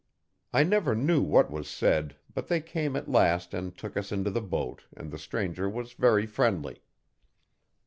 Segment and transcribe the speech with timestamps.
[0.51, 4.31] I never knew what was said, but they came at last and took us into
[4.31, 6.81] the boat and the stranger was very friendly.